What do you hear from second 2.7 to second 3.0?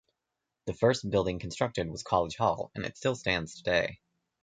and it